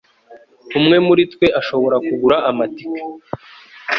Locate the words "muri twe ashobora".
1.07-1.95